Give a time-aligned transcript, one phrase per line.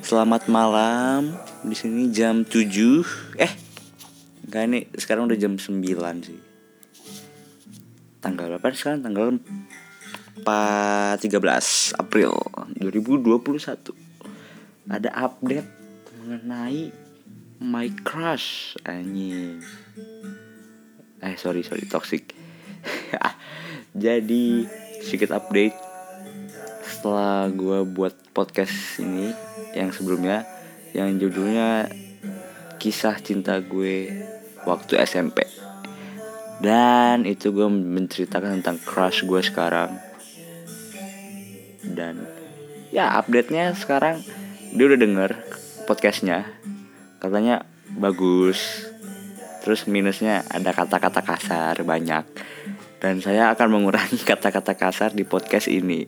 [0.00, 1.36] Selamat malam.
[1.60, 3.04] Di sini jam 7.
[3.36, 3.52] Eh.
[4.48, 5.76] Enggak ini sekarang udah jam 9
[6.24, 6.40] sih.
[8.24, 9.04] Tanggal berapa sekarang?
[9.04, 9.36] Tanggal
[10.40, 12.32] 4 13 April
[12.80, 13.92] 2021.
[14.88, 15.68] Ada update
[16.24, 16.96] mengenai
[17.60, 19.60] my crush anjing.
[21.20, 22.32] Eh sorry sorry toxic.
[24.04, 24.64] Jadi
[25.04, 25.89] sedikit update
[27.00, 29.32] setelah gue buat podcast ini
[29.72, 30.44] yang sebelumnya
[30.92, 31.88] yang judulnya
[32.76, 34.12] kisah cinta gue
[34.68, 35.48] waktu SMP
[36.60, 39.96] dan itu gue menceritakan tentang crush gue sekarang.
[41.80, 42.28] Dan
[42.92, 44.20] ya update nya sekarang
[44.76, 45.30] dia udah denger
[45.88, 46.44] podcastnya.
[47.16, 47.64] Katanya
[47.96, 48.92] bagus.
[49.64, 52.28] Terus minusnya ada kata-kata kasar banyak.
[53.00, 56.04] Dan saya akan mengurangi kata-kata kasar di podcast ini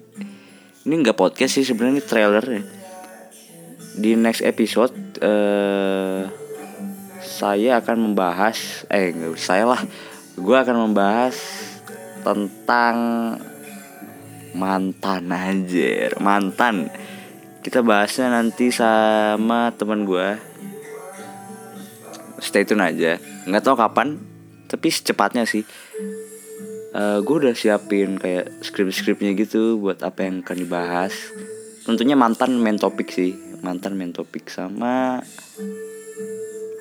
[0.83, 2.63] ini nggak podcast sih sebenarnya ini trailer ya.
[3.93, 6.27] Di next episode uh,
[7.23, 9.83] saya akan membahas eh nggak saya lah.
[10.35, 11.37] Gue akan membahas
[12.27, 12.97] tentang
[14.57, 16.91] mantan aja mantan.
[17.63, 20.35] Kita bahasnya nanti sama teman gue
[22.43, 23.23] stay tune aja.
[23.47, 24.19] Nggak tahu kapan
[24.67, 25.63] tapi secepatnya sih
[26.93, 31.13] uh, gue udah siapin kayak skrip-skripnya gitu buat apa yang akan dibahas.
[31.83, 33.35] Tentunya mantan main topik sih.
[33.63, 35.23] Mantan main topik sama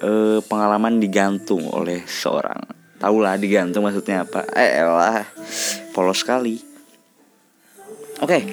[0.02, 2.62] uh, pengalaman digantung oleh seorang.
[3.02, 4.46] Tahu lah digantung maksudnya apa.
[4.54, 5.26] Eh lah
[5.96, 6.62] polos sekali.
[8.22, 8.44] Oke okay.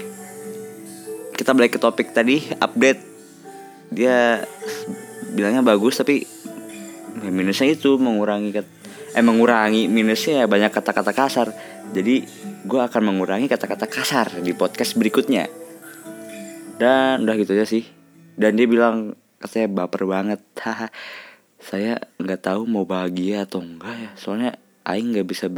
[1.36, 3.04] kita balik ke topik tadi update.
[3.92, 4.44] Dia
[5.32, 6.24] bilangnya bagus tapi
[7.20, 8.52] minusnya itu mengurangi
[9.18, 11.50] eh mengurangi minusnya ya banyak kata-kata kasar.
[11.90, 12.22] Jadi
[12.62, 15.50] gue akan mengurangi kata-kata kasar di podcast berikutnya.
[16.78, 17.82] Dan udah gitu aja sih.
[18.38, 20.38] Dan dia bilang katanya baper banget.
[20.62, 20.86] Haha.
[21.58, 24.10] Saya nggak tahu mau bahagia atau enggak ya.
[24.14, 24.54] Soalnya
[24.86, 25.50] Aing nggak bisa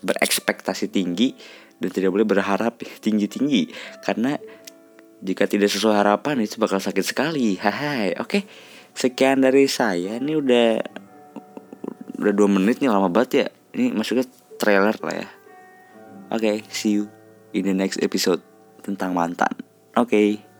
[0.00, 1.36] berekspektasi tinggi
[1.76, 3.68] dan tidak boleh berharap tinggi tinggi
[4.02, 4.40] karena
[5.20, 7.60] jika tidak sesuai harapan itu bakal sakit sekali.
[7.60, 8.40] Haha oke.
[8.96, 10.16] Sekian dari saya.
[10.16, 10.68] Ini udah
[12.18, 13.46] udah dua menit nih lama banget ya.
[13.74, 14.26] Ini masuknya
[14.60, 15.28] trailer lah ya.
[16.34, 17.10] Oke okay, see you
[17.54, 18.42] in the next episode
[18.82, 19.52] tentang mantan.
[19.94, 20.10] Oke.
[20.10, 20.53] okay.